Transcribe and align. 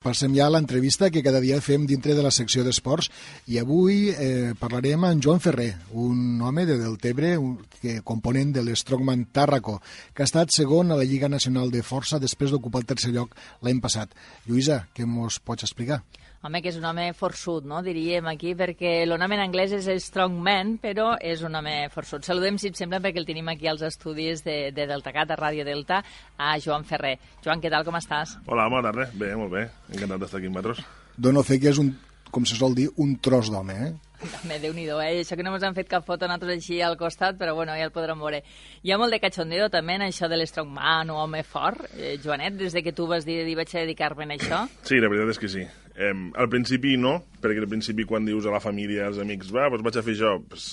Passem 0.00 0.32
ja 0.32 0.46
a 0.48 0.52
l'entrevista 0.54 1.10
que 1.12 1.20
cada 1.20 1.42
dia 1.44 1.58
fem 1.60 1.82
dintre 1.84 2.14
de 2.16 2.22
la 2.24 2.30
secció 2.32 2.62
d'esports 2.64 3.10
i 3.52 3.58
avui 3.60 4.06
eh, 4.08 4.54
parlarem 4.56 5.02
amb 5.04 5.20
Joan 5.20 5.42
Ferrer, 5.44 5.74
un 5.92 6.40
home 6.40 6.64
de 6.64 6.78
Deltebre, 6.80 7.34
un, 7.36 7.58
que, 7.82 7.98
component 8.00 8.54
de 8.56 8.62
l'Strongman 8.64 9.26
Tàrraco, 9.28 9.74
que 10.16 10.24
ha 10.24 10.30
estat 10.30 10.56
segon 10.56 10.88
a 10.88 10.96
la 10.96 11.04
Lliga 11.04 11.28
Nacional 11.28 11.68
de 11.68 11.84
Força 11.84 12.16
després 12.16 12.48
d'ocupar 12.48 12.80
el 12.80 12.88
tercer 12.94 13.12
lloc 13.12 13.36
l'any 13.60 13.84
passat. 13.84 14.16
Lluïsa, 14.48 14.86
què 14.96 15.04
mos 15.04 15.36
pots 15.44 15.68
explicar? 15.68 16.00
Home, 16.40 16.62
que 16.64 16.70
és 16.72 16.76
un 16.80 16.86
home 16.88 17.02
forçut, 17.12 17.66
no? 17.68 17.82
diríem 17.84 18.24
aquí, 18.30 18.54
perquè 18.56 19.02
el 19.02 19.12
nom 19.20 19.32
en 19.36 19.42
anglès 19.42 19.74
és 19.76 19.88
strongman, 20.06 20.78
però 20.80 21.10
és 21.20 21.42
un 21.44 21.58
home 21.58 21.74
forçut. 21.92 22.24
Saludem, 22.24 22.56
si 22.56 22.70
et 22.70 22.80
sembla, 22.80 22.96
perquè 23.04 23.20
el 23.20 23.26
tenim 23.28 23.50
aquí 23.52 23.68
als 23.68 23.84
estudis 23.84 24.40
de, 24.46 24.70
de 24.72 24.86
Deltacat, 24.88 25.34
a 25.34 25.36
Ràdio 25.36 25.66
Delta, 25.68 26.00
a 26.40 26.54
Joan 26.56 26.88
Ferrer. 26.88 27.18
Joan, 27.44 27.60
què 27.60 27.68
tal, 27.68 27.84
com 27.84 28.00
estàs? 28.00 28.38
Hola, 28.46 28.70
bona 28.72 28.88
tarda. 28.88 29.10
Bé, 29.20 29.34
molt 29.36 29.52
bé. 29.52 29.66
Encantat 29.92 30.24
d'estar 30.24 30.40
aquí 30.40 30.48
amb 30.48 30.56
vosaltres. 30.56 30.80
Dono 31.20 31.44
fe 31.44 31.60
que 31.60 31.74
és 31.74 31.82
un, 31.82 31.92
com 32.32 32.48
se 32.48 32.56
sol 32.56 32.72
dir, 32.78 32.88
un 32.96 33.18
tros 33.20 33.52
d'home, 33.52 33.76
eh? 33.76 33.92
També, 34.20 34.58
déu 34.60 34.72
nhi 34.76 34.86
eh? 34.88 35.20
Això 35.20 35.36
que 35.36 35.44
no 35.44 35.52
ens 35.56 35.64
han 35.64 35.76
fet 35.76 35.88
cap 35.88 36.04
foto 36.04 36.28
nosaltres 36.28 36.60
així 36.60 36.80
al 36.84 36.96
costat, 37.00 37.36
però 37.40 37.54
bueno, 37.56 37.76
ja 37.76 37.84
el 37.88 37.92
podrem 37.92 38.20
veure. 38.20 38.42
Hi 38.84 38.92
ha 38.92 38.98
molt 39.00 39.12
de 39.12 39.20
cachondeo 39.20 39.68
també 39.72 39.96
en 39.96 40.08
això 40.08 40.28
de 40.28 40.40
l'strongman 40.40 41.12
o 41.12 41.20
home 41.20 41.44
fort. 41.44 41.84
Eh, 41.96 42.16
Joanet, 42.24 42.56
des 42.60 42.76
de 42.76 42.84
que 42.84 42.92
tu 42.96 43.08
vas 43.08 43.28
dir, 43.28 43.42
dir 43.44 43.56
vaig 43.56 43.72
a 43.72 43.84
dedicar-me 43.84 44.28
a 44.28 44.36
això? 44.36 44.64
Sí, 44.88 45.00
la 45.00 45.12
veritat 45.12 45.36
és 45.36 45.40
que 45.40 45.52
sí. 45.52 45.68
Eh, 46.00 46.14
al 46.40 46.48
principi 46.48 46.96
no, 46.96 47.18
perquè 47.42 47.60
al 47.60 47.68
principi 47.68 48.06
quan 48.08 48.24
dius 48.24 48.48
a 48.48 48.54
la 48.54 48.62
família, 48.64 49.10
als 49.10 49.20
amics, 49.20 49.52
va, 49.52 49.68
doncs 49.68 49.84
vaig 49.84 50.00
a 50.00 50.04
fer 50.06 50.16
això, 50.16 50.34
pues, 50.48 50.72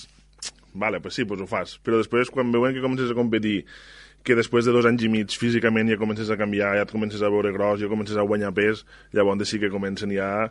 vale, 0.72 1.02
pues 1.04 1.18
sí, 1.20 1.26
pues 1.28 1.42
ho 1.44 1.48
fas. 1.50 1.76
Però 1.84 2.00
després, 2.00 2.32
quan 2.32 2.52
veuen 2.54 2.72
que 2.72 2.84
comences 2.84 3.12
a 3.12 3.18
competir, 3.18 3.58
que 4.24 4.36
després 4.36 4.66
de 4.66 4.72
dos 4.74 4.86
anys 4.88 5.04
i 5.06 5.08
mig 5.12 5.32
físicament 5.40 5.88
ja 5.88 5.98
comences 6.00 6.30
a 6.30 6.36
canviar, 6.36 6.74
ja 6.76 6.84
et 6.84 6.92
comences 6.92 7.22
a 7.22 7.30
veure 7.32 7.52
gros, 7.54 7.80
ja 7.80 7.88
comences 7.88 8.18
a 8.18 8.26
guanyar 8.26 8.52
pes, 8.56 8.84
llavors 9.16 9.48
sí 9.48 9.60
que 9.62 9.70
comencen 9.72 10.12
ja 10.12 10.48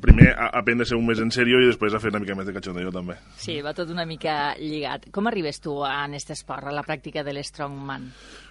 primer 0.00 0.28
a, 0.34 0.50
a 0.52 0.62
prendre 0.62 0.86
ser 0.86 0.98
un 0.98 1.06
més 1.08 1.20
en 1.22 1.32
sèrio 1.32 1.58
i 1.62 1.70
després 1.70 1.94
a 1.96 2.00
fer 2.02 2.12
una 2.12 2.20
mica 2.22 2.36
més 2.36 2.46
de 2.46 2.54
cachondeo 2.54 2.92
també. 2.94 3.16
Sí, 3.40 3.60
va 3.64 3.72
tot 3.74 3.90
una 3.90 4.04
mica 4.06 4.54
lligat. 4.60 5.08
Com 5.14 5.30
arribes 5.30 5.62
tu 5.64 5.78
a 5.82 6.02
aquest 6.04 6.34
esport, 6.36 6.68
a 6.68 6.74
la 6.74 6.84
pràctica 6.86 7.24
de 7.24 7.34
l'strongman? 7.34 8.10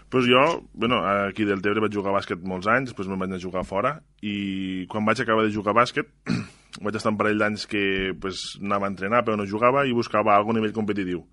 Pues 0.10 0.26
jo, 0.30 0.64
bueno, 0.74 1.00
aquí 1.06 1.46
del 1.46 1.62
Tebre 1.66 1.82
vaig 1.82 1.96
jugar 1.96 2.14
a 2.14 2.20
bàsquet 2.20 2.44
molts 2.46 2.68
anys, 2.70 2.92
després 2.92 3.08
me'n 3.10 3.20
vaig 3.20 3.32
anar 3.32 3.40
a 3.42 3.44
jugar 3.44 3.64
fora, 3.66 3.96
i 4.22 4.86
quan 4.92 5.06
vaig 5.08 5.20
acabar 5.22 5.44
de 5.44 5.54
jugar 5.54 5.74
a 5.74 5.80
bàsquet, 5.82 6.12
vaig 6.86 7.00
estar 7.00 7.12
un 7.12 7.18
parell 7.18 7.42
d'anys 7.42 7.66
que 7.68 8.14
pues, 8.22 8.44
anava 8.62 8.86
a 8.86 8.94
entrenar 8.94 9.24
però 9.26 9.36
no 9.40 9.50
jugava 9.50 9.86
i 9.90 9.96
buscava 9.98 10.36
algun 10.36 10.60
nivell 10.60 10.76
competitiu. 10.76 11.26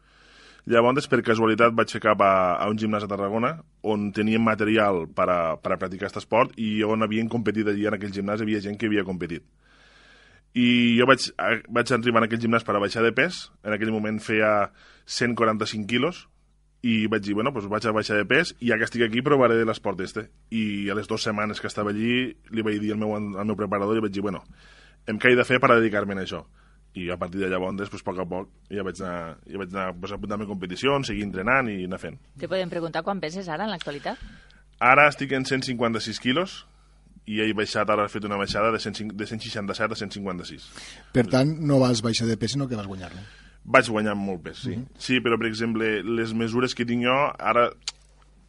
Llavors, 0.70 1.09
per 1.11 1.25
casualitat, 1.27 1.75
vaig 1.75 1.92
cap 1.98 2.20
a, 2.23 2.33
a 2.55 2.69
un 2.70 2.79
gimnàs 2.79 3.03
a 3.03 3.11
Tarragona 3.11 3.56
on 3.83 4.12
teníem 4.14 4.45
material 4.47 5.09
per 5.11 5.27
a, 5.29 5.39
per 5.59 5.75
a 5.75 5.79
practicar 5.79 6.07
aquest 6.07 6.20
esport 6.23 6.55
i 6.57 6.84
on 6.86 7.03
havien 7.03 7.29
competit 7.29 7.67
allí 7.67 7.89
en 7.91 7.97
aquell 7.98 8.14
gimnàs, 8.14 8.41
havia 8.41 8.62
gent 8.62 8.79
que 8.79 8.86
havia 8.86 9.05
competit. 9.05 9.42
I 10.55 10.98
jo 11.01 11.09
vaig, 11.09 11.31
vaig 11.69 11.92
arribar 11.97 12.23
en 12.23 12.29
aquell 12.29 12.41
gimnàs 12.45 12.64
per 12.64 12.77
a 12.77 12.83
baixar 12.83 13.03
de 13.03 13.11
pes, 13.17 13.48
en 13.67 13.75
aquell 13.75 13.91
moment 13.91 14.20
feia 14.23 14.70
145 15.05 15.89
quilos, 15.91 16.29
i 16.83 17.07
vaig 17.07 17.23
dir, 17.23 17.35
bueno, 17.39 17.53
doncs 17.55 17.71
vaig 17.71 17.87
a 17.87 17.95
baixar 17.95 18.17
de 18.19 18.27
pes 18.27 18.57
i 18.59 18.73
ja 18.73 18.79
que 18.79 18.89
estic 18.89 19.05
aquí 19.07 19.23
provaré 19.23 19.61
l'esport 19.65 20.01
este. 20.03 20.27
I 20.51 20.91
a 20.91 20.97
les 20.99 21.07
dues 21.07 21.23
setmanes 21.23 21.63
que 21.63 21.71
estava 21.71 21.95
allí 21.95 22.33
li 22.51 22.67
vaig 22.67 22.81
dir 22.83 22.93
al 22.97 22.99
meu, 22.99 23.15
al 23.15 23.47
meu 23.47 23.59
preparador 23.59 24.01
i 24.01 24.03
vaig 24.03 24.15
dir, 24.15 24.25
bueno, 24.25 24.43
em 25.07 25.19
he 25.23 25.37
de 25.39 25.47
fer 25.47 25.61
per 25.63 25.71
dedicar-me 25.77 26.19
a 26.19 26.27
això? 26.27 26.43
i 26.95 27.09
a 27.11 27.17
partir 27.17 27.41
de 27.41 27.49
llavors, 27.49 27.89
pues, 27.89 28.03
a 28.03 28.05
poc 28.05 28.19
a 28.21 28.27
poc, 28.29 28.49
ja 28.69 28.83
vaig 28.85 28.99
anar, 29.01 29.39
ja 29.49 29.61
vaig 29.61 29.71
anar 29.73 29.95
pues, 29.97 30.13
apuntant-me 30.13 30.45
a 30.45 30.51
competicions, 30.51 31.09
seguir 31.09 31.25
entrenant 31.25 31.71
i 31.73 31.87
anar 31.87 32.01
fent. 32.03 32.19
Te 32.39 32.51
podem 32.51 32.69
preguntar 32.69 33.03
quan 33.07 33.21
peses 33.23 33.49
ara, 33.49 33.65
en 33.65 33.73
l'actualitat? 33.73 34.21
Ara 34.83 35.07
estic 35.09 35.33
en 35.33 35.47
156 35.49 36.21
quilos 36.21 36.59
i 37.25 37.41
he 37.41 37.49
baixat, 37.57 37.89
ara 37.89 38.05
he 38.05 38.13
fet 38.13 38.27
una 38.29 38.37
baixada 38.37 38.73
de, 38.75 38.81
100, 38.83 39.15
de 39.17 39.29
167 39.31 39.95
a 39.95 40.01
156. 40.03 40.69
Per 41.15 41.27
tant, 41.33 41.55
no 41.65 41.81
vas 41.81 42.03
baixar 42.05 42.29
de 42.29 42.37
pes, 42.37 42.59
sinó 42.59 42.69
que 42.69 42.77
vas 42.77 42.91
guanyar-lo. 42.91 43.25
Vaig 43.65 43.89
guanyar 43.89 44.15
molt 44.19 44.43
pes, 44.43 44.63
sí. 44.65 44.71
Uh 44.75 44.79
-huh. 44.79 44.87
Sí, 44.99 45.21
però, 45.21 45.39
per 45.39 45.47
exemple, 45.47 46.03
les 46.03 46.33
mesures 46.35 46.75
que 46.75 46.85
tinc 46.85 47.05
jo, 47.05 47.33
ara... 47.39 47.70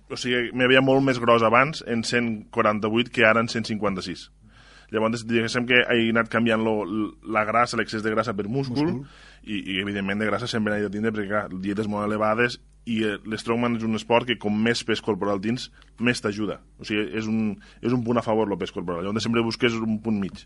O 0.10 0.18
sigui, 0.18 0.52
m'hi 0.54 0.64
havia 0.64 0.82
molt 0.82 1.02
més 1.02 1.20
gros 1.20 1.42
abans, 1.42 1.84
en 1.88 2.04
148, 2.04 3.10
que 3.10 3.26
ara 3.26 3.40
en 3.40 3.48
156. 3.48 4.32
Llavors, 4.92 5.26
diguéssim 5.26 5.66
que 5.66 5.80
he 5.90 6.10
anat 6.10 6.30
canviant 6.30 6.62
lo, 6.64 6.86
la 7.26 7.44
grassa, 7.46 7.78
l'excés 7.78 8.04
de 8.04 8.12
grassa 8.12 8.34
per 8.34 8.48
múscul, 8.48 8.92
múscul. 8.92 9.08
I, 9.44 9.58
i, 9.74 9.80
evidentment, 9.80 10.20
de 10.20 10.26
grassa 10.26 10.48
sempre 10.48 10.74
n'he 10.74 10.82
de 10.86 10.90
tindre, 10.90 11.12
perquè, 11.12 11.30
clar, 11.30 11.50
dietes 11.50 11.88
molt 11.88 12.06
elevades 12.06 12.60
i 12.86 13.00
eh, 13.08 13.16
l'Strongman 13.30 13.78
és 13.80 13.86
un 13.88 13.96
esport 13.96 14.28
que 14.28 14.38
com 14.40 14.56
més 14.66 14.84
pes 14.88 15.02
corporal 15.04 15.42
tens, 15.44 15.70
més 16.04 16.22
t'ajuda. 16.22 16.60
O 16.80 16.88
sigui, 16.88 17.08
és 17.18 17.30
un, 17.32 17.56
és 17.82 17.96
un 17.96 18.04
punt 18.06 18.20
a 18.20 18.26
favor 18.26 18.52
el 18.52 18.60
pes 18.60 18.74
corporal. 18.76 19.06
Llavors 19.06 19.26
sempre 19.26 19.44
busques 19.46 19.76
un 19.80 19.98
punt 20.04 20.20
mig. 20.20 20.46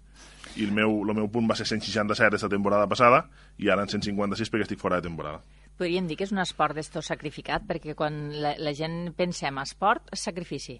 I 0.57 0.65
el 0.65 0.73
meu, 0.73 0.99
el 1.05 1.13
meu 1.15 1.29
punt 1.29 1.49
va 1.49 1.55
ser 1.57 1.67
167 1.69 2.27
aquesta 2.27 2.49
temporada 2.49 2.87
passada 2.89 3.23
i 3.61 3.69
ara 3.69 3.85
en 3.85 3.91
156 3.93 4.51
perquè 4.53 4.65
estic 4.65 4.81
fora 4.81 4.97
de 4.97 5.07
temporada. 5.07 5.43
Podríem 5.77 6.07
dir 6.09 6.17
que 6.17 6.25
és 6.25 6.33
un 6.33 6.41
esport 6.41 6.73
d'esto 6.73 7.03
sacrificat 7.05 7.67
perquè 7.69 7.93
quan 7.97 8.31
la, 8.41 8.55
la 8.57 8.73
gent 8.73 9.11
pensem 9.17 9.61
esport, 9.61 10.09
és 10.13 10.23
sacrifici. 10.25 10.79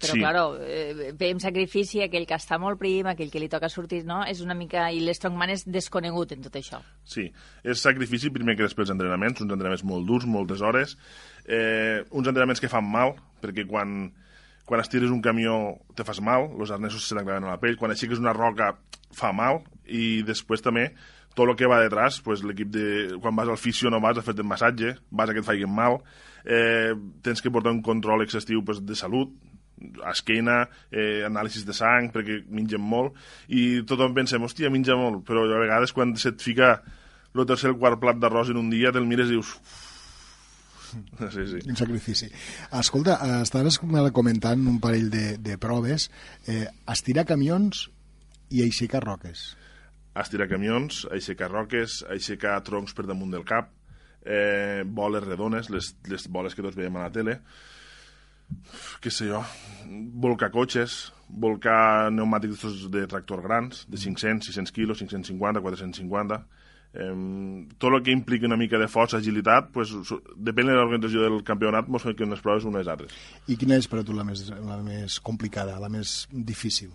Però, 0.00 0.14
sí. 0.14 0.20
claro, 0.22 0.44
eh, 0.64 1.10
veiem 1.12 1.36
sacrifici, 1.42 2.00
aquell 2.00 2.24
que 2.24 2.36
està 2.38 2.56
molt 2.56 2.80
prim, 2.80 3.10
aquell 3.10 3.28
que 3.28 3.42
li 3.42 3.50
toca 3.52 3.68
sortir, 3.68 4.00
no? 4.08 4.22
És 4.24 4.40
una 4.40 4.56
mica... 4.56 4.86
I 4.88 5.02
l'Strongman 5.04 5.52
és 5.52 5.66
desconegut 5.68 6.32
en 6.32 6.46
tot 6.46 6.56
això. 6.56 6.80
Sí, 7.04 7.26
és 7.60 7.84
sacrifici 7.84 8.32
primer 8.32 8.56
que 8.56 8.64
després 8.64 8.88
entrenaments, 8.94 9.44
uns 9.44 9.52
entrenaments 9.52 9.84
molt 9.84 10.08
durs, 10.08 10.24
moltes 10.24 10.64
hores, 10.64 10.96
eh, 11.44 12.00
uns 12.08 12.32
entrenaments 12.32 12.64
que 12.64 12.72
fan 12.72 12.88
mal, 12.88 13.12
perquè 13.44 13.66
quan, 13.68 14.08
quan 14.70 14.78
estires 14.78 15.10
un 15.10 15.18
camió 15.18 15.80
te 15.98 16.04
fas 16.06 16.20
mal, 16.22 16.44
els 16.54 16.70
arnesos 16.70 17.02
se 17.02 17.16
t'acaben 17.16 17.42
a 17.42 17.56
la 17.56 17.58
pell, 17.58 17.74
quan 17.74 17.90
aixeques 17.90 18.20
una 18.22 18.30
roca 18.36 18.76
fa 19.10 19.32
mal, 19.34 19.64
i 19.90 20.22
després 20.22 20.62
també 20.62 20.92
tot 21.34 21.48
el 21.48 21.56
que 21.58 21.66
va 21.66 21.80
detrás, 21.82 22.20
pues, 22.22 22.44
l'equip 22.46 22.70
de... 22.70 22.84
Quan 23.18 23.34
vas 23.34 23.50
al 23.50 23.58
fisio 23.58 23.90
no 23.90 23.98
vas 24.02 24.20
a 24.20 24.22
fer-te 24.22 24.46
massatge, 24.46 24.92
vas 25.10 25.30
a 25.30 25.34
que 25.34 25.42
et 25.42 25.48
faiguen 25.48 25.74
mal, 25.74 25.98
eh, 26.44 26.94
tens 27.26 27.42
que 27.42 27.50
portar 27.50 27.74
un 27.74 27.82
control 27.82 28.22
excessiu 28.22 28.62
pues, 28.62 28.78
de 28.86 28.94
salut, 28.94 29.34
esquena, 30.06 30.60
eh, 30.92 31.26
anàlisis 31.26 31.66
de 31.66 31.74
sang, 31.74 32.12
perquè 32.14 32.38
mengem 32.46 32.86
molt, 32.94 33.18
i 33.50 33.82
tothom 33.90 34.14
pensem, 34.14 34.46
hòstia, 34.46 34.70
menja 34.70 34.94
molt, 34.94 35.24
però 35.26 35.48
a 35.50 35.62
vegades 35.64 35.94
quan 35.96 36.14
se't 36.14 36.46
fica 36.46 36.76
el 37.34 37.46
tercer 37.46 37.72
el 37.72 37.78
quart 37.82 37.98
plat 37.98 38.22
d'arròs 38.22 38.54
en 38.54 38.62
un 38.62 38.70
dia, 38.70 38.94
te'l 38.94 39.08
mires 39.08 39.34
i 39.34 39.40
dius... 39.40 39.56
Sí, 41.34 41.46
sí. 41.46 41.60
Un 41.68 41.76
sacrifici. 41.76 42.28
Escolta, 42.80 43.18
estaves 43.40 43.78
comentant 43.80 44.66
un 44.66 44.78
parell 44.82 45.10
de, 45.12 45.24
de 45.38 45.56
proves. 45.60 46.08
Eh, 46.48 46.66
estirar 46.90 47.26
camions 47.28 47.86
i 48.50 48.64
aixecar 48.64 49.02
roques. 49.04 49.50
Estirar 50.20 50.48
camions, 50.50 51.04
aixecar 51.14 51.50
roques, 51.52 52.00
aixecar 52.10 52.58
troncs 52.66 52.96
per 52.96 53.06
damunt 53.06 53.30
del 53.36 53.46
cap, 53.46 53.70
eh, 54.24 54.82
boles 54.84 55.24
redones, 55.24 55.70
les, 55.70 55.94
les 56.10 56.26
boles 56.28 56.56
que 56.56 56.64
tots 56.66 56.76
veiem 56.76 56.98
a 56.98 57.06
la 57.06 57.12
tele, 57.14 57.38
què 59.00 59.12
sé 59.14 59.28
jo, 59.30 59.44
volcar 60.20 60.50
cotxes, 60.50 61.12
volcar 61.30 62.10
pneumàtics 62.10 62.88
de 62.90 63.04
tractor 63.10 63.44
grans, 63.46 63.84
de 63.86 64.00
500, 64.00 64.50
600 64.50 64.74
quilos, 64.74 65.04
550, 65.04 65.62
450... 65.62 66.42
Eh, 66.92 67.66
tot 67.78 67.94
el 67.94 68.02
que 68.02 68.10
implica 68.10 68.48
una 68.48 68.58
mica 68.58 68.78
de 68.78 68.88
força, 68.90 69.20
agilitat, 69.20 69.70
pues, 69.74 69.92
depèn 70.34 70.66
de 70.66 70.74
l'organització 70.74 71.22
del 71.22 71.42
campionat, 71.46 71.88
mos 71.88 72.02
fem 72.02 72.16
que 72.18 72.26
unes 72.26 72.42
proves 72.42 72.66
unes 72.66 72.90
altres. 72.90 73.14
I 73.46 73.56
quina 73.60 73.78
és 73.78 73.86
per 73.90 74.00
a 74.00 74.06
tu 74.06 74.16
la 74.16 74.26
més, 74.26 74.48
la 74.50 74.80
més 74.82 75.20
complicada, 75.22 75.78
la 75.78 75.90
més 75.92 76.24
difícil? 76.30 76.90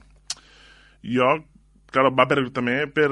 Jo, 1.05 1.29
clar, 1.93 2.09
va 2.11 2.27
per, 2.27 2.41
també 2.51 2.81
per, 2.91 3.07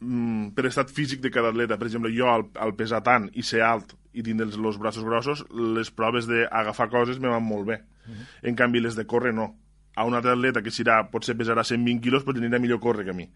mm, 0.00 0.54
per 0.54 0.66
estat 0.70 0.92
físic 0.94 1.24
de 1.24 1.32
cada 1.34 1.50
atleta. 1.50 1.78
Per 1.80 1.88
exemple, 1.88 2.14
jo, 2.14 2.30
al, 2.30 2.46
al 2.54 2.76
pesar 2.78 3.02
tant 3.02 3.30
i 3.34 3.42
ser 3.42 3.64
alt 3.66 3.96
i 4.16 4.22
tindre 4.22 4.46
els, 4.46 4.56
els 4.56 4.78
braços 4.80 5.04
grossos, 5.04 5.44
les 5.50 5.90
proves 5.90 6.28
d'agafar 6.30 6.88
coses 6.92 7.18
me 7.18 7.32
van 7.32 7.44
molt 7.44 7.66
bé. 7.66 7.82
Uh 8.06 8.12
-huh. 8.14 8.26
En 8.48 8.54
canvi, 8.54 8.80
les 8.80 8.94
de 8.94 9.06
córrer 9.06 9.34
no. 9.34 9.56
A 9.96 10.04
un 10.04 10.14
altre 10.14 10.32
atleta 10.32 10.62
que 10.62 10.70
serà, 10.70 11.10
potser 11.10 11.36
pesarà 11.36 11.64
120 11.64 12.00
quilos, 12.00 12.24
però 12.24 12.36
anirà 12.36 12.60
millor 12.60 12.80
córrer 12.80 13.04
que 13.04 13.10
a 13.10 13.14
mi. 13.14 13.28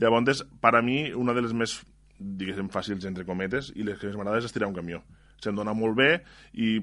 Llavors, 0.00 0.42
per 0.60 0.74
a 0.74 0.82
mi, 0.82 1.12
una 1.12 1.34
de 1.36 1.44
les 1.44 1.54
més, 1.54 1.78
diguéssim, 2.18 2.68
fàcils, 2.72 3.06
entre 3.06 3.26
cometes, 3.28 3.70
i 3.74 3.86
les 3.86 3.98
que 4.00 4.10
més 4.10 4.18
m'agrada 4.18 4.42
és 4.42 4.48
estirar 4.48 4.68
un 4.70 4.76
camió. 4.76 5.02
Se'm 5.42 5.56
dona 5.58 5.74
molt 5.76 5.98
bé 5.98 6.10
i 6.54 6.76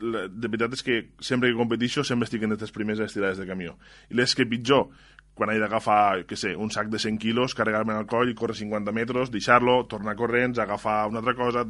de 0.00 0.48
veritat 0.48 0.72
és 0.78 0.82
que 0.84 0.98
sempre 1.20 1.50
que 1.50 1.58
competixo 1.58 2.04
sempre 2.08 2.24
estic 2.24 2.44
en 2.46 2.54
aquestes 2.54 2.72
primeres 2.72 3.02
estirades 3.04 3.40
de 3.40 3.46
camió. 3.48 3.76
I 4.08 4.16
les 4.16 4.34
que 4.34 4.46
pitjor, 4.48 4.88
quan 5.36 5.52
he 5.52 5.58
d'agafar, 5.60 6.24
que 6.28 6.38
sé, 6.40 6.54
un 6.56 6.72
sac 6.72 6.88
de 6.92 6.98
100 6.98 7.18
quilos, 7.20 7.54
carregar-me 7.56 7.94
al 7.94 8.08
coll, 8.08 8.32
córrer 8.34 8.56
50 8.56 8.92
metres, 8.96 9.32
deixar-lo, 9.32 9.82
tornar 9.92 10.16
corrents, 10.16 10.58
agafar 10.58 11.02
una 11.08 11.20
altra 11.20 11.36
cosa, 11.36 11.66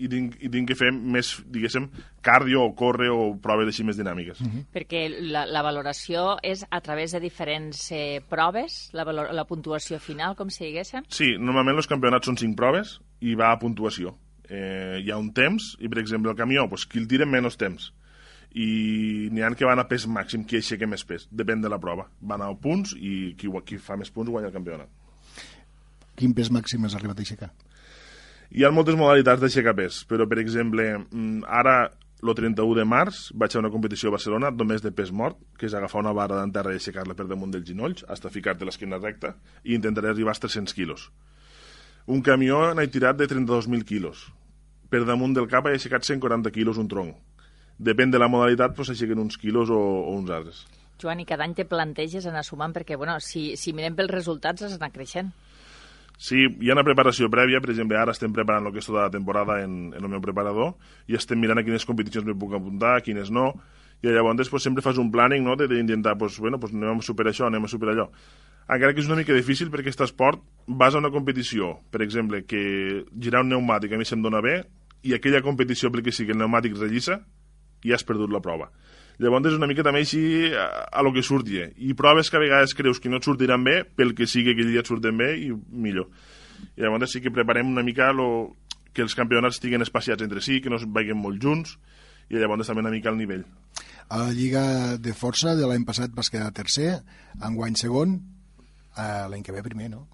i 0.00 0.08
tinc, 0.10 0.36
i 0.40 0.48
tinc 0.52 0.70
que 0.70 0.76
fer 0.78 0.90
més, 0.92 1.32
diguéssim, 1.52 1.88
cardio 2.24 2.64
o 2.64 2.72
córrer 2.78 3.10
o 3.12 3.34
proves 3.42 3.70
així 3.70 3.84
més 3.84 3.98
dinàmiques. 4.00 4.40
Uh 4.40 4.46
-huh. 4.46 4.64
Perquè 4.74 5.02
la, 5.20 5.44
la 5.46 5.62
valoració 5.62 6.38
és 6.42 6.64
a 6.70 6.80
través 6.80 7.12
de 7.12 7.20
diferents 7.20 7.92
eh, 7.92 8.22
proves, 8.28 8.90
la, 8.92 9.04
valor, 9.04 9.32
la 9.34 9.44
puntuació 9.44 9.98
final, 9.98 10.36
com 10.36 10.50
si 10.50 10.64
diguéssim? 10.64 11.04
Sí, 11.08 11.36
normalment 11.38 11.76
els 11.76 11.86
campionats 11.86 12.26
són 12.26 12.36
cinc 12.36 12.56
proves 12.56 13.00
i 13.20 13.34
va 13.34 13.52
a 13.52 13.58
puntuació. 13.58 14.16
Eh, 14.48 15.00
hi 15.04 15.10
ha 15.10 15.16
un 15.16 15.32
temps, 15.32 15.76
i 15.78 15.88
per 15.88 15.98
exemple 15.98 16.30
el 16.30 16.36
camió, 16.36 16.68
pues, 16.68 16.86
qui 16.86 16.98
el 16.98 17.06
tira 17.06 17.26
menys 17.26 17.56
temps. 17.56 17.92
i 18.52 19.28
n'hi 19.30 19.42
ha 19.42 19.54
que 19.54 19.64
van 19.64 19.78
a 19.78 19.86
pes 19.86 20.08
màxim, 20.10 20.44
qui 20.44 20.56
aixeca 20.56 20.86
més 20.86 21.04
pes, 21.04 21.28
depèn 21.30 21.60
de 21.62 21.68
la 21.68 21.78
prova. 21.78 22.08
Van 22.20 22.42
a 22.42 22.52
punts 22.54 22.96
i 22.98 23.36
qui, 23.38 23.48
qui 23.64 23.78
fa 23.78 23.96
més 23.96 24.10
punts 24.10 24.28
guanya 24.28 24.48
el 24.48 24.52
campionat. 24.52 24.88
Quin 26.16 26.34
pes 26.34 26.50
màxim 26.50 26.84
has 26.84 26.96
arribat 26.98 27.18
a 27.18 27.22
aixecar? 27.22 27.52
Hi 28.50 28.64
ha 28.66 28.72
moltes 28.74 28.96
modalitats 28.98 29.42
d'aixecar 29.42 29.76
pes, 29.78 30.02
però, 30.10 30.26
per 30.28 30.40
exemple, 30.42 30.86
mm, 30.98 31.44
ara, 31.46 31.90
el 32.20 32.34
31 32.34 32.74
de 32.76 32.84
març, 32.84 33.30
vaig 33.32 33.54
a 33.54 33.60
una 33.60 33.70
competició 33.70 34.10
a 34.10 34.16
Barcelona 34.16 34.50
només 34.50 34.82
de 34.82 34.92
pes 34.92 35.12
mort, 35.12 35.38
que 35.56 35.66
és 35.66 35.74
agafar 35.74 36.02
una 36.02 36.12
barra 36.12 36.40
d'enterra 36.40 36.72
i 36.72 36.80
aixecar-la 36.80 37.14
per 37.14 37.28
damunt 37.30 37.54
dels 37.54 37.66
ginolls, 37.66 38.04
hasta 38.08 38.28
ficar-te 38.28 38.64
l'esquina 38.64 38.98
recta, 38.98 39.36
i 39.64 39.74
intentaré 39.74 40.10
arribar 40.10 40.34
als 40.34 40.42
300 40.42 40.74
quilos. 40.74 41.10
Un 42.06 42.22
camió 42.22 42.74
n'he 42.74 42.88
tirat 42.88 43.16
de 43.16 43.28
32.000 43.28 43.84
quilos. 43.84 44.26
Per 44.90 45.04
damunt 45.04 45.34
del 45.34 45.48
cap 45.48 45.66
he 45.66 45.76
aixecat 45.78 46.04
140 46.04 46.50
quilos 46.50 46.76
un 46.76 46.88
tronc 46.88 47.16
depèn 47.80 48.12
de 48.12 48.20
la 48.20 48.28
modalitat, 48.28 48.74
doncs 48.76 48.92
aixequen 48.92 49.22
uns 49.22 49.38
quilos 49.40 49.70
o, 49.72 49.80
o 49.80 50.16
uns 50.18 50.30
altres. 50.36 50.64
Joan, 51.00 51.22
i 51.22 51.26
cada 51.28 51.46
any 51.46 51.54
te 51.56 51.64
planteges 51.64 52.26
anar 52.28 52.44
sumant 52.44 52.74
perquè, 52.76 52.98
bueno, 53.00 53.16
si, 53.24 53.54
si 53.56 53.72
mirem 53.72 53.96
pels 53.96 54.12
resultats 54.12 54.66
has 54.66 54.76
d'anar 54.76 54.92
creixent. 54.92 55.32
Sí, 56.20 56.42
hi 56.44 56.68
ha 56.68 56.74
una 56.76 56.84
preparació 56.84 57.30
prèvia, 57.32 57.62
per 57.64 57.70
exemple, 57.72 57.96
ara 57.96 58.12
estem 58.12 58.32
preparant 58.36 58.66
el 58.68 58.74
que 58.74 58.82
és 58.82 58.88
tota 58.88 59.06
la 59.06 59.12
temporada 59.12 59.62
en, 59.64 59.94
en 59.96 60.04
el 60.04 60.10
meu 60.12 60.20
preparador 60.20 60.74
i 61.08 61.16
estem 61.16 61.40
mirant 61.40 61.56
a 61.56 61.64
quines 61.64 61.86
competicions 61.88 62.26
me 62.28 62.34
puc 62.36 62.52
apuntar, 62.58 62.98
a 62.98 63.04
quines 63.06 63.30
no, 63.32 63.54
i 64.04 64.12
llavors 64.12 64.52
pues, 64.52 64.66
sempre 64.68 64.84
fas 64.84 65.00
un 65.00 65.08
planning 65.12 65.46
no, 65.48 65.56
d'intentar, 65.56 66.18
pues, 66.20 66.36
bueno, 66.38 66.60
pues, 66.60 66.74
anem 66.76 67.00
a 67.00 67.06
superar 67.06 67.32
això, 67.32 67.48
anem 67.48 67.64
a 67.64 67.72
superar 67.72 67.96
allò. 67.96 68.10
Encara 68.68 68.92
que 68.92 69.00
és 69.00 69.08
una 69.08 69.16
mica 69.16 69.32
difícil 69.32 69.72
perquè 69.72 69.88
aquest 69.88 70.04
esport 70.10 70.44
vas 70.68 70.94
a 70.94 71.00
una 71.00 71.10
competició, 71.10 71.72
per 71.90 72.04
exemple, 72.04 72.44
que 72.44 72.60
girar 73.16 73.40
un 73.40 73.54
pneumàtic 73.54 73.96
a 73.96 73.98
mi 73.98 74.04
se'm 74.04 74.20
dona 74.20 74.44
bé, 74.44 74.58
i 75.02 75.16
aquella 75.16 75.40
competició, 75.40 75.88
perquè 75.88 76.12
que 76.12 76.32
el 76.32 76.38
pneumàtic 76.38 76.76
relliça, 76.76 77.22
i 77.82 77.96
has 77.96 78.04
perdut 78.04 78.28
la 78.28 78.44
prova. 78.44 78.68
Llavors 79.20 79.50
és 79.50 79.56
una 79.58 79.68
mica 79.68 79.84
també 79.84 80.00
així 80.00 80.22
a, 80.56 80.66
a 80.88 81.02
lo 81.04 81.12
que 81.12 81.22
surti. 81.26 81.58
Eh? 81.60 81.68
I 81.90 81.92
proves 81.96 82.30
que 82.32 82.38
a 82.38 82.42
vegades 82.42 82.72
creus 82.76 83.02
que 83.02 83.10
no 83.12 83.20
et 83.20 83.26
sortiran 83.28 83.64
bé, 83.66 83.82
pel 83.84 84.14
que 84.16 84.28
sigui 84.30 84.48
que 84.48 84.56
aquell 84.56 84.72
dia 84.72 84.84
et 84.84 84.88
surten 84.88 85.18
bé 85.20 85.34
i 85.42 85.50
millor. 85.52 86.08
I 86.76 86.84
llavors 86.84 87.12
sí 87.12 87.20
que 87.20 87.32
preparem 87.34 87.68
una 87.68 87.84
mica 87.84 88.10
lo, 88.16 88.56
que 88.96 89.04
els 89.04 89.16
campionats 89.18 89.58
estiguin 89.58 89.84
espaciats 89.84 90.24
entre 90.24 90.40
si, 90.44 90.60
que 90.64 90.72
no 90.72 90.80
es 90.80 90.86
vagin 90.88 91.20
molt 91.20 91.40
junts, 91.42 91.76
i 92.30 92.40
llavors 92.40 92.70
també 92.70 92.84
una 92.84 92.94
mica 92.94 93.12
el 93.12 93.20
nivell. 93.20 93.44
A 94.10 94.24
la 94.24 94.32
Lliga 94.34 94.64
de 94.98 95.12
Força 95.14 95.52
de 95.58 95.68
l'any 95.68 95.84
passat 95.86 96.16
vas 96.16 96.32
quedar 96.32 96.50
tercer, 96.56 96.96
enguany 97.46 97.76
segon, 97.78 98.16
eh, 98.96 99.28
l'any 99.30 99.44
que 99.44 99.54
ve 99.54 99.62
primer, 99.66 99.92
no? 99.92 100.06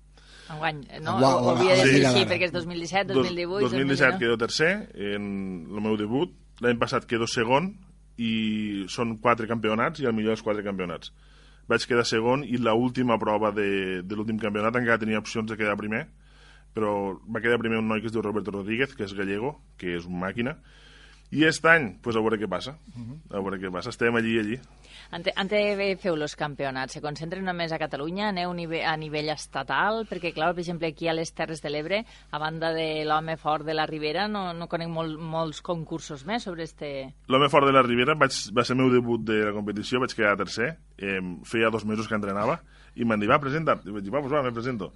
Enguany, 0.51 0.83
no? 1.01 1.15
Enguany, 1.17 1.25
ho 1.25 1.55
havia 1.55 1.79
de 1.79 1.87
dir 1.89 2.03
sí, 2.03 2.07
així, 2.11 2.27
perquè 2.29 2.51
és 2.51 2.55
2017, 2.55 3.15
2018... 3.15 3.71
2017 3.71 4.21
quedo 4.21 4.37
tercer 4.43 4.73
en 5.15 5.31
el 5.71 5.83
meu 5.83 5.97
debut, 5.99 6.35
l'any 6.65 6.79
passat 6.83 7.07
quedo 7.09 7.31
segon 7.31 7.73
i 8.17 8.85
són 8.93 9.17
quatre 9.23 9.49
campionats 9.51 10.01
i 10.01 10.09
el 10.09 10.15
millor 10.17 10.35
dels 10.37 10.45
quatre 10.45 10.65
campionats. 10.65 11.13
Vaig 11.69 11.85
quedar 11.89 12.07
segon 12.07 12.45
i 12.47 12.57
l 12.61 12.73
última 12.73 13.19
prova 13.19 13.51
de, 13.53 14.03
de 14.07 14.17
l'últim 14.17 14.39
campionat 14.39 14.77
encara 14.79 15.03
tenia 15.03 15.21
opcions 15.21 15.51
de 15.51 15.59
quedar 15.59 15.77
primer, 15.77 16.07
però 16.77 16.93
va 17.27 17.43
quedar 17.43 17.59
primer 17.59 17.81
un 17.81 17.89
noi 17.89 18.01
que 18.01 18.11
es 18.11 18.15
diu 18.15 18.23
Roberto 18.23 18.55
Rodríguez, 18.55 18.95
que 18.95 19.05
és 19.05 19.15
gallego, 19.17 19.57
que 19.81 19.97
és 19.97 20.07
una 20.07 20.27
màquina, 20.27 20.57
i 21.31 21.43
aquest 21.43 21.65
any, 21.67 21.93
pues, 22.03 22.17
a 22.17 22.23
veure 22.23 22.39
què 22.39 22.49
passa. 22.49 22.77
Uh 22.95 23.03
-huh. 23.03 23.19
A 23.31 23.41
veure 23.41 23.59
què 23.59 23.73
passa. 23.73 23.91
Estem 23.91 24.15
allí, 24.15 24.39
allí. 24.39 24.61
Ante, 25.11 25.33
ante 25.37 25.59
feu 26.03 26.15
els 26.15 26.35
campionats, 26.35 26.97
se 26.97 27.01
concentren 27.01 27.45
només 27.45 27.71
a 27.73 27.79
Catalunya, 27.79 28.29
aneu 28.29 28.51
a 28.51 28.97
nivell 28.97 29.29
estatal? 29.31 30.07
Perquè, 30.09 30.33
clar, 30.35 30.53
per 30.55 30.61
exemple, 30.61 30.89
aquí 30.89 31.09
a 31.09 31.15
les 31.15 31.33
Terres 31.33 31.63
de 31.63 31.71
l'Ebre, 31.71 32.05
a 32.31 32.39
banda 32.39 32.73
de 32.73 33.05
l'home 33.05 33.37
fort 33.37 33.65
de 33.65 33.75
la 33.75 33.87
Ribera, 33.87 34.27
no, 34.29 34.53
no 34.53 34.67
conec 34.67 34.89
molt, 34.89 35.19
molts 35.19 35.61
concursos 35.63 36.25
més 36.27 36.43
sobre 36.43 36.65
este... 36.65 37.15
L'home 37.29 37.49
fort 37.49 37.67
de 37.67 37.73
la 37.73 37.83
Ribera 37.83 38.15
vaig, 38.15 38.33
va 38.57 38.65
ser 38.65 38.75
el 38.75 38.83
meu 38.83 38.91
debut 38.91 39.23
de 39.23 39.45
la 39.45 39.53
competició, 39.53 40.01
vaig 40.01 40.15
quedar 40.15 40.37
tercer, 40.37 40.77
eh, 40.99 41.21
feia 41.45 41.71
dos 41.71 41.85
mesos 41.85 42.09
que 42.09 42.15
entrenava, 42.15 42.61
i 42.97 43.05
m'han 43.05 43.21
dit, 43.21 43.31
va, 43.31 43.39
presenta, 43.39 43.79
i 43.85 43.91
vaig 43.91 44.03
dir, 44.03 44.13
va, 44.13 44.21
pues 44.21 44.33
va, 44.33 44.43
me 44.43 44.53
presento. 44.53 44.93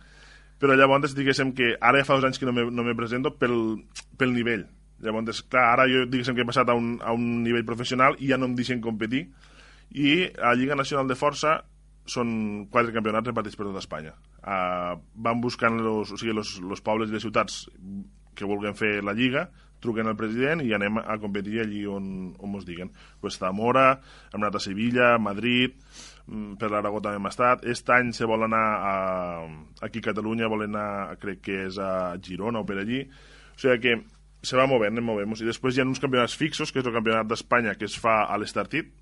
Però 0.60 0.74
llavors, 0.74 1.14
diguéssim 1.14 1.54
que 1.54 1.76
ara 1.80 1.98
ja 1.98 2.04
fa 2.04 2.18
dos 2.18 2.24
anys 2.24 2.38
que 2.38 2.46
no 2.46 2.52
me, 2.52 2.66
no 2.70 2.82
me 2.82 2.94
presento 2.94 3.36
pel, 3.38 3.86
pel 4.18 4.34
nivell 4.34 4.66
Llavors, 5.00 5.42
clar, 5.48 5.66
ara 5.74 5.88
jo 5.88 6.04
diguéssim 6.10 6.36
que 6.36 6.44
he 6.44 6.48
passat 6.48 6.68
a 6.68 6.76
un, 6.76 6.98
a 7.00 7.14
un 7.16 7.42
nivell 7.44 7.66
professional 7.68 8.18
i 8.20 8.30
ja 8.30 8.38
no 8.40 8.50
em 8.50 8.56
deixen 8.58 8.82
competir. 8.84 9.26
I 9.90 10.30
a 10.38 10.54
Lliga 10.54 10.76
Nacional 10.78 11.08
de 11.10 11.18
Força 11.18 11.60
són 12.10 12.66
quatre 12.72 12.94
campionats 12.94 13.30
repartits 13.30 13.58
per 13.58 13.66
tota 13.68 13.82
Espanya. 13.82 14.14
Uh, 14.40 14.98
van 15.14 15.40
buscant 15.42 15.78
los, 15.80 16.12
o 16.12 16.20
sigui, 16.20 16.34
los, 16.36 16.58
los 16.62 16.82
pobles 16.84 17.10
i 17.10 17.16
les 17.16 17.24
ciutats 17.24 17.64
que 18.36 18.48
vulguin 18.48 18.76
fer 18.78 19.00
la 19.04 19.14
Lliga, 19.16 19.48
truquen 19.80 20.10
al 20.10 20.16
president 20.16 20.60
i 20.64 20.74
anem 20.76 21.00
a 21.00 21.16
competir 21.20 21.62
allí 21.62 21.82
on, 21.88 22.06
on 22.38 22.54
ens 22.58 22.66
diguen. 22.68 22.92
Pues 23.20 23.38
Zamora, 23.40 24.00
hem 24.30 24.42
anat 24.42 24.58
a 24.58 24.62
Sevilla, 24.62 25.14
Madrid, 25.18 25.76
mm, 26.26 26.56
per 26.60 26.70
l'Aragó 26.70 27.00
també 27.00 27.20
hem 27.20 27.30
estat. 27.30 27.64
Aquest 27.64 27.92
any 27.96 28.12
se 28.16 28.28
vol 28.28 28.44
anar 28.46 28.64
a, 28.92 28.94
aquí 29.86 30.04
a 30.04 30.10
Catalunya, 30.10 30.52
volen 30.52 30.76
anar, 30.76 31.18
crec 31.22 31.44
que 31.48 31.60
és 31.66 31.80
a 31.80 32.16
Girona 32.20 32.60
o 32.60 32.68
per 32.68 32.80
allí. 32.82 33.02
O 33.56 33.60
sigui 33.60 33.80
que 33.80 33.96
se 34.42 34.56
va 34.56 34.66
movent, 34.70 34.94
anem 34.94 35.04
movent 35.04 35.36
I 35.40 35.48
després 35.48 35.76
hi 35.76 35.82
ha 35.82 35.88
uns 35.88 36.00
campionats 36.00 36.36
fixos, 36.36 36.72
que 36.72 36.80
és 36.80 36.86
el 36.86 36.96
campionat 36.96 37.28
d'Espanya, 37.28 37.76
que 37.76 37.88
es 37.88 37.96
fa 37.98 38.24
a 38.24 38.38
l'Estartit, 38.40 38.92